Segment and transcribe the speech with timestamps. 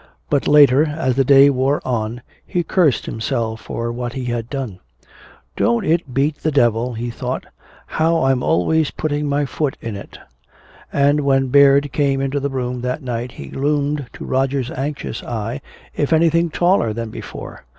[0.31, 4.79] But later, as the day wore on, he cursed himself for what he had done.
[5.55, 7.45] "Don't it beat the devil," he thought,
[7.85, 10.17] "how I'm always putting my foot in it?"
[10.91, 15.61] And when Baird came into the room that night he loomed, to Roger's anxious eye,
[15.95, 17.65] if anything taller than before.